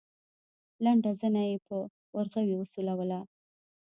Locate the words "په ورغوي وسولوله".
1.67-3.19